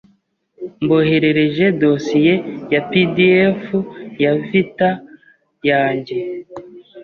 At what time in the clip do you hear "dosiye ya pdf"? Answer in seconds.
1.81-3.61